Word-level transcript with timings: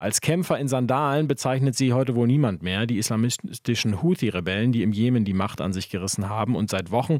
Als 0.00 0.20
Kämpfer 0.20 0.56
in 0.60 0.68
Sandalen 0.68 1.26
bezeichnet 1.26 1.74
sie 1.74 1.92
heute 1.92 2.14
wohl 2.14 2.28
niemand 2.28 2.62
mehr. 2.62 2.86
Die 2.86 2.98
islamistischen 2.98 4.00
Houthi-Rebellen, 4.00 4.70
die 4.70 4.84
im 4.84 4.92
Jemen 4.92 5.24
die 5.24 5.32
Macht 5.32 5.60
an 5.60 5.72
sich 5.72 5.90
gerissen 5.90 6.28
haben 6.28 6.54
und 6.54 6.70
seit 6.70 6.92
Wochen 6.92 7.18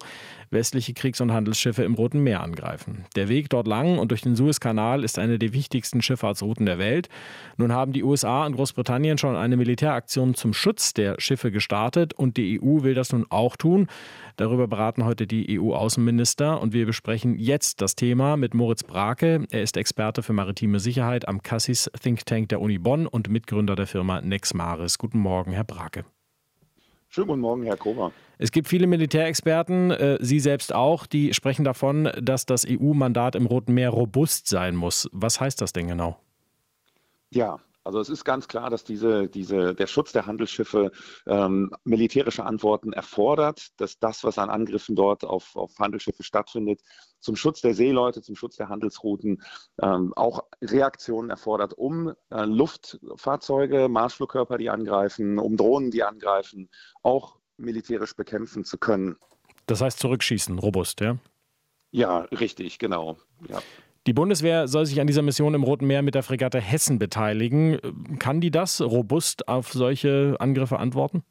westliche 0.50 0.94
Kriegs- 0.94 1.20
und 1.20 1.32
Handelsschiffe 1.32 1.82
im 1.82 1.94
Roten 1.94 2.20
Meer 2.20 2.40
angreifen. 2.40 3.04
Der 3.16 3.28
Weg 3.28 3.50
dort 3.50 3.66
lang 3.66 3.98
und 3.98 4.12
durch 4.12 4.22
den 4.22 4.36
Suezkanal 4.36 5.02
ist 5.02 5.18
eine 5.18 5.40
der 5.40 5.52
wichtigsten 5.52 6.02
Schifffahrtsrouten 6.02 6.66
der 6.66 6.78
Welt. 6.78 7.08
Nun 7.56 7.72
haben 7.72 7.92
die 7.92 8.04
USA 8.04 8.46
und 8.46 8.54
Großbritannien 8.54 9.18
schon 9.18 9.34
eine 9.34 9.56
Militäraktion 9.56 10.34
zum 10.34 10.54
Schutz 10.54 10.94
der 10.94 11.16
Schiffe 11.18 11.50
gestartet 11.50 12.14
und 12.14 12.36
die 12.36 12.60
EU 12.62 12.84
will 12.84 12.94
das 12.94 13.12
nun 13.12 13.26
auch 13.28 13.56
tun. 13.56 13.88
Darüber 14.36 14.68
beraten 14.68 15.04
heute 15.04 15.26
die 15.26 15.58
EU-Außenminister 15.58 16.60
und 16.60 16.72
wir 16.72 16.86
besprechen 16.86 17.40
jetzt 17.40 17.82
das 17.82 17.96
Thema 17.96 18.36
mit 18.36 18.54
Moritz 18.54 18.84
Brake. 18.84 19.44
Er 19.50 19.62
ist 19.64 19.76
Experte 19.76 20.22
für 20.22 20.32
maritime 20.32 20.78
Sicherheit 20.78 21.26
am 21.26 21.42
Cassis 21.42 21.90
Think 22.00 22.24
Tank 22.24 22.50
der 22.50 22.60
Uni 22.60 22.67
Bonn 22.76 23.06
und 23.06 23.30
Mitgründer 23.30 23.74
der 23.76 23.86
Firma 23.86 24.20
Nexmaris. 24.20 24.98
Guten 24.98 25.20
Morgen, 25.20 25.52
Herr 25.52 25.64
Brake. 25.64 26.04
Schönen 27.08 27.28
guten 27.28 27.40
Morgen, 27.40 27.62
Herr 27.62 27.78
Koma. 27.78 28.12
Es 28.36 28.52
gibt 28.52 28.68
viele 28.68 28.86
Militärexperten, 28.86 29.90
äh, 29.92 30.18
Sie 30.20 30.40
selbst 30.40 30.74
auch, 30.74 31.06
die 31.06 31.32
sprechen 31.32 31.64
davon, 31.64 32.10
dass 32.20 32.44
das 32.44 32.66
EU-Mandat 32.68 33.34
im 33.34 33.46
Roten 33.46 33.72
Meer 33.72 33.88
robust 33.88 34.46
sein 34.46 34.76
muss. 34.76 35.08
Was 35.12 35.40
heißt 35.40 35.62
das 35.62 35.72
denn 35.72 35.88
genau? 35.88 36.20
Ja, 37.30 37.58
also 37.88 38.00
es 38.00 38.10
ist 38.10 38.22
ganz 38.22 38.48
klar, 38.48 38.68
dass 38.68 38.84
diese, 38.84 39.28
diese, 39.30 39.74
der 39.74 39.86
Schutz 39.86 40.12
der 40.12 40.26
Handelsschiffe 40.26 40.92
ähm, 41.26 41.70
militärische 41.84 42.44
Antworten 42.44 42.92
erfordert, 42.92 43.68
dass 43.78 43.98
das, 43.98 44.24
was 44.24 44.36
an 44.36 44.50
Angriffen 44.50 44.94
dort 44.94 45.24
auf, 45.24 45.56
auf 45.56 45.78
Handelsschiffe 45.78 46.22
stattfindet, 46.22 46.82
zum 47.18 47.34
Schutz 47.34 47.62
der 47.62 47.72
Seeleute, 47.72 48.20
zum 48.20 48.36
Schutz 48.36 48.56
der 48.56 48.68
Handelsrouten 48.68 49.42
ähm, 49.80 50.12
auch 50.16 50.44
Reaktionen 50.60 51.30
erfordert, 51.30 51.72
um 51.78 52.12
äh, 52.28 52.44
Luftfahrzeuge, 52.44 53.88
Marschflugkörper, 53.88 54.58
die 54.58 54.68
angreifen, 54.68 55.38
um 55.38 55.56
Drohnen, 55.56 55.90
die 55.90 56.02
angreifen, 56.02 56.68
auch 57.02 57.38
militärisch 57.56 58.14
bekämpfen 58.14 58.66
zu 58.66 58.76
können. 58.76 59.16
Das 59.64 59.80
heißt 59.80 59.98
zurückschießen, 59.98 60.58
robust, 60.58 61.00
ja? 61.00 61.16
Ja, 61.90 62.18
richtig, 62.32 62.78
genau. 62.78 63.16
Ja. 63.48 63.62
Die 64.08 64.14
Bundeswehr 64.14 64.68
soll 64.68 64.86
sich 64.86 65.02
an 65.02 65.06
dieser 65.06 65.20
Mission 65.20 65.52
im 65.52 65.62
Roten 65.62 65.86
Meer 65.86 66.00
mit 66.00 66.14
der 66.14 66.22
Fregatte 66.22 66.62
Hessen 66.62 66.98
beteiligen. 66.98 67.76
Kann 68.18 68.40
die 68.40 68.50
das 68.50 68.80
robust 68.80 69.48
auf 69.48 69.70
solche 69.70 70.34
Angriffe 70.38 70.78
antworten? 70.78 71.24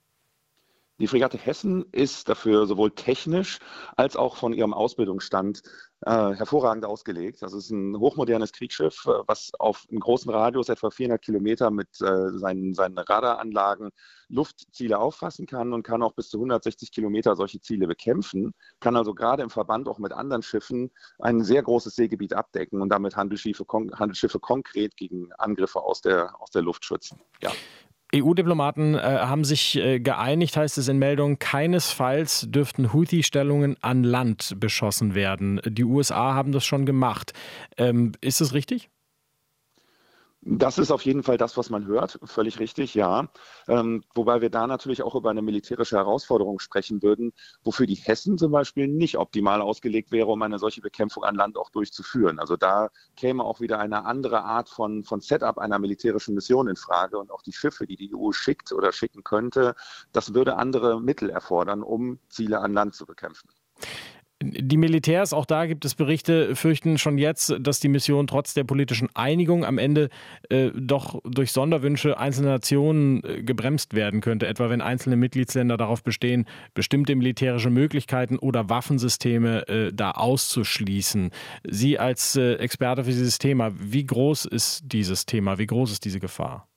Die 1.00 1.08
Fregatte 1.08 1.38
Hessen 1.38 1.86
ist 1.92 2.28
dafür 2.28 2.66
sowohl 2.66 2.90
technisch 2.90 3.59
als 3.95 4.16
auch 4.16 4.36
von 4.36 4.52
ihrem 4.52 4.73
Ausbildungsstand 4.73 5.62
äh, 6.02 6.34
hervorragend 6.34 6.86
ausgelegt. 6.86 7.44
Das 7.44 7.53
ist 7.53 7.70
ein 7.70 7.95
hochmodernes 7.98 8.52
Kriegsschiff, 8.52 9.06
äh, 9.06 9.12
was 9.28 9.52
auf 9.59 9.86
einem 9.90 10.00
großen 10.00 10.31
Radius, 10.31 10.70
etwa 10.70 10.90
400 10.90 11.22
Kilometer, 11.22 11.70
mit 11.70 11.90
äh, 12.02 12.30
seinen, 12.38 12.73
seinen 12.73 12.98
Radaranlagen 12.98 13.92
Luftziele 14.30 14.98
auffassen 14.98 15.45
kann 15.45 15.72
und 15.72 15.84
kann 15.84 16.02
auch 16.02 16.14
bis 16.14 16.30
zu 16.30 16.38
160 16.38 16.92
Kilometer 16.92 17.36
solche 17.36 17.62
Ziele 17.62 17.88
bekämpfen, 17.88 18.53
kann 18.80 18.95
also 18.95 19.14
gerade 19.14 19.44
im 19.44 19.52
Verband 19.52 19.88
auch 19.88 20.00
mit 20.00 20.14
anderen 20.14 20.42
Schiffen 20.42 20.92
ein 21.20 21.44
sehr 21.44 21.62
großes 21.62 21.95
Seegebiet 21.95 22.34
abdecken 22.34 22.81
und 22.81 22.90
damit 22.90 23.16
Handelsschiffe, 23.16 23.66
Handelsschiffe 23.94 24.40
konkret 24.40 24.98
gegen 24.98 25.31
Angriffe 25.34 25.81
aus 25.81 26.02
der, 26.02 26.42
aus 26.42 26.50
der 26.50 26.64
Luft 26.64 26.86
schützen. 26.86 27.20
Ja. 27.42 27.52
EU-Diplomaten 28.16 28.95
äh, 28.95 29.00
haben 29.00 29.44
sich 29.44 29.77
äh, 29.77 30.00
geeinigt, 30.00 30.55
heißt 30.55 30.77
es 30.77 30.88
in 30.88 30.97
Meldungen, 30.97 31.39
keinesfalls 31.39 32.47
dürften 32.50 32.94
Houthi-Stellungen 32.94 33.75
an 33.81 34.03
Land 34.03 34.55
beschossen 34.59 35.13
werden. 35.13 35.59
Die 35.66 35.83
USA 35.83 36.33
haben 36.33 36.52
das 36.52 36.66
schon 36.66 36.85
gemacht. 36.85 37.33
Ähm, 37.78 38.13
ist 38.22 38.39
das 38.39 38.53
richtig? 38.53 38.89
Das 40.42 40.78
ist 40.78 40.92
auf 40.92 41.02
jeden 41.02 41.24
Fall 41.24 41.38
das, 41.38 41.58
was 41.58 41.70
man 41.72 41.88
hört, 41.88 42.20
völlig 42.24 42.60
richtig, 42.60 42.94
ja. 42.94 43.28
Ähm, 43.68 44.04
wobei 44.14 44.40
wir 44.40 44.50
da 44.52 44.68
natürlich 44.68 45.02
auch 45.02 45.16
über 45.16 45.32
eine 45.32 45.42
militärische 45.42 45.98
Herausforderung 45.98 46.60
sprechen 46.60 47.02
würden, 47.02 47.34
wofür 47.64 47.88
die 47.88 47.96
Hessen 47.96 48.38
zum 48.38 48.52
Beispiel 48.52 48.88
nicht 48.88 49.18
optimal 49.18 49.62
ausgelegt 49.62 50.12
wäre, 50.12 50.28
um 50.28 50.42
eine 50.44 50.59
solche 50.59 50.81
Bekämpfung 50.81 51.24
an 51.24 51.36
Land 51.36 51.58
auch 51.58 51.72
durchzuführen. 51.72 52.40
Also 52.40 52.56
da 52.56 52.90
käme 53.16 53.44
auch 53.44 53.62
wieder 53.62 53.80
eine 53.80 54.06
andere 54.06 54.44
Art 54.44 54.70
von, 54.70 55.03
von 55.03 55.22
Setup 55.22 55.58
einer 55.58 55.80
militärischen 55.80 56.36
Mission 56.36 56.68
in 56.68 56.76
Frage 56.76 57.18
und 57.18 57.31
auch 57.31 57.42
die 57.42 57.53
Schiffe, 57.53 57.88
die 57.88 57.96
die 57.96 58.16
EU 58.16 58.31
schickt 58.31 58.72
oder 58.72 58.92
schicken 58.92 59.24
könnte, 59.24 59.76
das 60.12 60.36
würde 60.36 60.56
andere 60.56 61.02
Mittel 61.02 61.31
erfordern, 61.31 61.81
um 61.81 62.20
Ziele 62.30 62.59
an 62.59 62.74
Land 62.74 62.94
zu 62.96 63.06
bekämpfen. 63.08 63.50
Die 64.40 64.78
Militärs, 64.78 65.34
auch 65.34 65.48
da 65.48 65.66
gibt 65.66 65.84
es 65.84 65.96
Berichte, 65.96 66.56
fürchten 66.56 67.00
schon 67.00 67.18
jetzt, 67.18 67.56
dass 67.59 67.80
die 67.80 67.88
Mission 67.88 68.28
trotz 68.28 68.53
der 68.53 68.66
politischen 68.66 69.09
Einigung 69.16 69.66
am 69.66 69.80
Ende 69.80 70.09
äh, 70.50 70.70
doch 70.75 71.20
durch 71.24 71.52
Sonderwünsche 71.52 72.20
einzelner 72.20 72.52
Nationen 72.52 73.24
äh, 73.24 73.42
gebremst 73.42 73.96
werden 73.96 74.22
könnte. 74.22 74.46
Etwa 74.46 74.70
wenn 74.70 74.81
einzelne 74.81 75.16
Mitgliedsländer 75.16 75.76
darauf 75.76 76.03
bestehen, 76.03 76.46
bestimmte 76.76 77.16
militärische 77.16 77.72
Möglichkeiten 77.72 78.38
oder 78.38 78.70
Waffensysteme 78.70 79.68
äh, 79.68 79.92
da 79.92 80.12
auszuschließen. 80.12 81.31
Sie 81.68 81.97
als 81.97 82.36
äh, 82.36 82.56
Experte 82.56 83.06
für 83.06 83.12
dieses 83.12 83.40
Thema, 83.40 83.72
wie 83.76 84.06
groß 84.06 84.46
ist 84.46 84.84
dieses 84.86 85.26
Thema? 85.26 85.58
Wie 85.58 85.66
groß 85.66 85.92
ist 85.94 86.06
diese 86.06 86.20
Gefahr? 86.20 86.68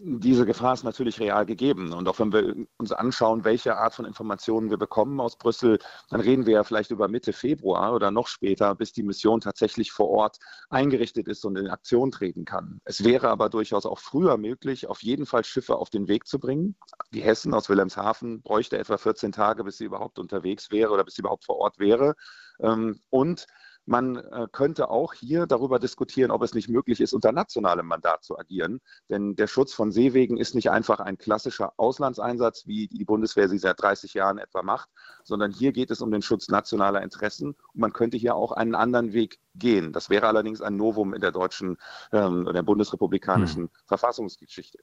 Diese 0.00 0.46
Gefahr 0.46 0.74
ist 0.74 0.84
natürlich 0.84 1.18
real 1.18 1.44
gegeben. 1.44 1.92
Und 1.92 2.08
auch 2.08 2.20
wenn 2.20 2.32
wir 2.32 2.54
uns 2.76 2.92
anschauen, 2.92 3.44
welche 3.44 3.76
Art 3.76 3.94
von 3.94 4.04
Informationen 4.04 4.70
wir 4.70 4.76
bekommen 4.76 5.20
aus 5.20 5.36
Brüssel, 5.36 5.80
dann 6.08 6.20
reden 6.20 6.46
wir 6.46 6.54
ja 6.54 6.64
vielleicht 6.64 6.92
über 6.92 7.08
Mitte 7.08 7.32
Februar 7.32 7.92
oder 7.92 8.12
noch 8.12 8.28
später, 8.28 8.76
bis 8.76 8.92
die 8.92 9.02
Mission 9.02 9.40
tatsächlich 9.40 9.90
vor 9.90 10.08
Ort 10.08 10.38
eingerichtet 10.70 11.26
ist 11.26 11.44
und 11.44 11.56
in 11.56 11.66
Aktion 11.66 12.12
treten 12.12 12.44
kann. 12.44 12.80
Es 12.84 13.02
wäre 13.02 13.28
aber 13.28 13.48
durchaus 13.48 13.86
auch 13.86 13.98
früher 13.98 14.36
möglich, 14.36 14.86
auf 14.86 15.02
jeden 15.02 15.26
Fall 15.26 15.44
Schiffe 15.44 15.74
auf 15.76 15.90
den 15.90 16.06
Weg 16.06 16.28
zu 16.28 16.38
bringen. 16.38 16.76
Die 17.12 17.22
Hessen 17.22 17.52
aus 17.52 17.68
Wilhelmshaven 17.68 18.40
bräuchte 18.40 18.78
etwa 18.78 18.98
14 18.98 19.32
Tage, 19.32 19.64
bis 19.64 19.78
sie 19.78 19.84
überhaupt 19.84 20.20
unterwegs 20.20 20.70
wäre 20.70 20.92
oder 20.92 21.02
bis 21.02 21.14
sie 21.14 21.22
überhaupt 21.22 21.44
vor 21.44 21.56
Ort 21.56 21.80
wäre. 21.80 22.14
Ähm, 22.60 23.00
und 23.10 23.48
man 23.88 24.16
äh, 24.16 24.46
könnte 24.52 24.90
auch 24.90 25.14
hier 25.14 25.46
darüber 25.46 25.78
diskutieren, 25.78 26.30
ob 26.30 26.42
es 26.42 26.52
nicht 26.52 26.68
möglich 26.68 27.00
ist, 27.00 27.14
unter 27.14 27.32
nationalem 27.32 27.86
Mandat 27.86 28.22
zu 28.22 28.38
agieren. 28.38 28.80
Denn 29.08 29.34
der 29.34 29.46
Schutz 29.46 29.72
von 29.72 29.90
Seewegen 29.92 30.36
ist 30.36 30.54
nicht 30.54 30.70
einfach 30.70 31.00
ein 31.00 31.16
klassischer 31.16 31.72
Auslandseinsatz, 31.78 32.66
wie 32.66 32.86
die 32.88 33.04
Bundeswehr 33.06 33.48
sie 33.48 33.58
seit 33.58 33.80
30 33.80 34.12
Jahren 34.12 34.36
etwa 34.36 34.62
macht, 34.62 34.90
sondern 35.24 35.52
hier 35.52 35.72
geht 35.72 35.90
es 35.90 36.02
um 36.02 36.10
den 36.10 36.20
Schutz 36.20 36.48
nationaler 36.48 37.02
Interessen. 37.02 37.48
Und 37.48 37.80
man 37.80 37.94
könnte 37.94 38.18
hier 38.18 38.34
auch 38.34 38.52
einen 38.52 38.74
anderen 38.74 39.14
Weg 39.14 39.38
gehen. 39.54 39.92
Das 39.92 40.10
wäre 40.10 40.26
allerdings 40.26 40.60
ein 40.60 40.76
Novum 40.76 41.14
in 41.14 41.22
der 41.22 41.32
deutschen, 41.32 41.78
ähm, 42.12 42.44
der 42.52 42.62
bundesrepublikanischen 42.62 43.64
hm. 43.64 43.70
Verfassungsgeschichte. 43.86 44.78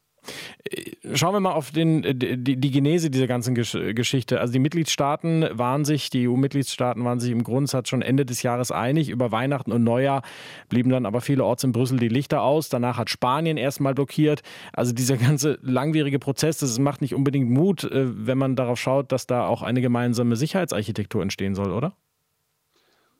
Äh, 1.15 1.17
schauen 1.17 1.33
wir 1.33 1.39
mal 1.39 1.53
auf 1.53 1.71
den, 1.71 2.01
die, 2.01 2.57
die 2.57 2.71
Genese 2.71 3.09
dieser 3.09 3.27
ganzen 3.27 3.55
Geschichte. 3.55 4.39
Also 4.39 4.53
die 4.53 4.59
Mitgliedstaaten 4.59 5.47
waren 5.51 5.85
sich, 5.85 6.09
die 6.09 6.27
EU-Mitgliedstaaten 6.27 7.03
waren 7.03 7.19
sich 7.19 7.31
im 7.31 7.43
Grundsatz 7.43 7.89
schon 7.89 8.01
Ende 8.01 8.25
des 8.25 8.43
Jahres 8.43 8.71
einig 8.71 8.85
einig. 8.85 9.09
Über 9.09 9.31
Weihnachten 9.31 9.71
und 9.71 9.83
Neujahr 9.83 10.21
blieben 10.69 10.89
dann 10.89 11.05
aber 11.05 11.21
vielerorts 11.21 11.63
in 11.63 11.71
Brüssel 11.71 11.97
die 11.99 12.07
Lichter 12.07 12.41
aus. 12.41 12.69
Danach 12.69 12.97
hat 12.97 13.09
Spanien 13.09 13.57
erstmal 13.57 13.93
blockiert. 13.93 14.41
Also 14.73 14.93
dieser 14.93 15.17
ganze 15.17 15.57
langwierige 15.61 16.19
Prozess, 16.19 16.59
das 16.59 16.77
macht 16.79 17.01
nicht 17.01 17.15
unbedingt 17.15 17.49
Mut, 17.49 17.83
äh, 17.83 18.27
wenn 18.27 18.37
man 18.37 18.55
darauf 18.55 18.79
schaut, 18.79 19.11
dass 19.11 19.27
da 19.27 19.47
auch 19.47 19.61
eine 19.61 19.81
gemeinsame 19.81 20.35
Sicherheitsarchitektur 20.35 21.21
entstehen 21.21 21.55
soll, 21.55 21.71
oder? 21.71 21.95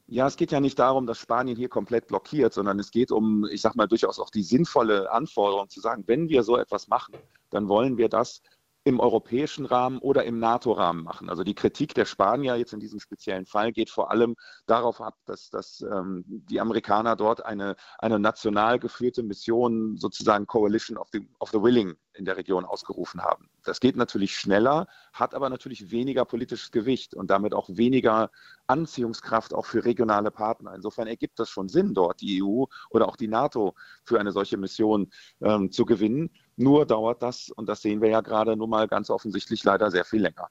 Ja, 0.07 0.27
es 0.27 0.37
geht 0.37 0.51
ja 0.51 0.59
nicht 0.59 0.77
darum, 0.77 1.07
dass 1.07 1.17
Spanien 1.17 1.57
hier 1.57 1.67
komplett 1.67 2.07
blockiert, 2.07 2.53
sondern 2.53 2.77
es 2.77 2.91
geht 2.91 3.11
um, 3.11 3.47
ich 3.51 3.61
sag 3.61 3.75
mal, 3.75 3.87
durchaus 3.87 4.19
auch 4.19 4.29
die 4.29 4.43
sinnvolle 4.43 5.11
Anforderung 5.11 5.67
zu 5.67 5.79
sagen, 5.81 6.03
wenn 6.05 6.29
wir 6.29 6.43
so 6.43 6.57
etwas 6.57 6.87
machen, 6.87 7.15
dann 7.55 7.69
wollen 7.69 7.97
wir 7.97 8.09
das 8.09 8.41
im 8.87 8.99
europäischen 8.99 9.65
Rahmen 9.65 9.97
oder 9.97 10.25
im 10.25 10.37
NATO-Rahmen 10.37 11.03
machen. 11.03 11.27
Also 11.27 11.43
die 11.43 11.55
Kritik 11.55 11.95
der 11.95 12.05
Spanier 12.05 12.55
jetzt 12.55 12.71
in 12.71 12.79
diesem 12.79 12.99
speziellen 12.99 13.47
Fall 13.47 13.71
geht 13.71 13.89
vor 13.89 14.11
allem 14.11 14.35
darauf 14.67 15.01
ab, 15.01 15.15
dass, 15.25 15.49
dass 15.49 15.81
ähm, 15.81 16.23
die 16.27 16.61
Amerikaner 16.61 17.15
dort 17.15 17.43
eine, 17.43 17.75
eine 17.97 18.19
national 18.19 18.77
geführte 18.77 19.23
Mission, 19.23 19.97
sozusagen 19.97 20.45
Coalition 20.45 20.99
of 20.99 21.09
the, 21.11 21.27
of 21.39 21.49
the 21.49 21.59
Willing 21.59 21.95
in 22.13 22.25
der 22.25 22.37
Region 22.37 22.63
ausgerufen 22.63 23.23
haben. 23.23 23.49
Das 23.63 23.79
geht 23.79 23.95
natürlich 23.95 24.37
schneller, 24.37 24.87
hat 25.13 25.33
aber 25.33 25.49
natürlich 25.49 25.89
weniger 25.89 26.23
politisches 26.23 26.69
Gewicht 26.69 27.15
und 27.15 27.31
damit 27.31 27.55
auch 27.55 27.69
weniger 27.69 28.29
Anziehungskraft 28.67 29.55
auch 29.55 29.65
für 29.65 29.83
regionale 29.83 30.29
Partner. 30.29 30.75
Insofern 30.75 31.07
ergibt 31.07 31.39
das 31.39 31.49
schon 31.49 31.69
Sinn, 31.69 31.95
dort 31.95 32.21
die 32.21 32.43
EU 32.43 32.65
oder 32.91 33.07
auch 33.07 33.15
die 33.15 33.27
NATO 33.27 33.73
für 34.03 34.19
eine 34.19 34.31
solche 34.31 34.57
Mission 34.57 35.09
ähm, 35.41 35.71
zu 35.71 35.85
gewinnen. 35.85 36.29
Nur 36.57 36.85
dauert 36.85 37.21
das, 37.21 37.49
und 37.49 37.67
das 37.67 37.81
sehen 37.81 38.01
wir 38.01 38.09
ja 38.09 38.21
gerade 38.21 38.55
nun 38.55 38.69
mal 38.69 38.87
ganz 38.87 39.09
offensichtlich 39.09 39.63
leider 39.63 39.91
sehr 39.91 40.05
viel 40.05 40.21
länger. 40.21 40.47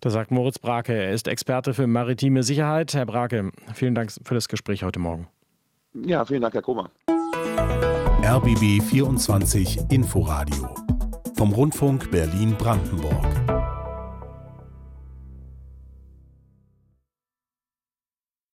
Das 0.00 0.12
sagt 0.12 0.30
Moritz 0.30 0.58
Brake. 0.58 0.92
Er 0.92 1.12
ist 1.12 1.28
Experte 1.28 1.74
für 1.74 1.86
maritime 1.86 2.42
Sicherheit. 2.42 2.94
Herr 2.94 3.06
Brake, 3.06 3.50
vielen 3.74 3.94
Dank 3.94 4.10
für 4.22 4.34
das 4.34 4.48
Gespräch 4.48 4.84
heute 4.84 4.98
Morgen. 4.98 5.28
Ja, 5.94 6.24
vielen 6.24 6.42
Dank, 6.42 6.54
Herr 6.54 6.62
Kummer. 6.62 6.90
RBB 8.22 8.82
24 8.82 9.90
Inforadio 9.90 10.74
vom 11.36 11.52
Rundfunk 11.52 12.10
Berlin-Brandenburg. 12.10 13.43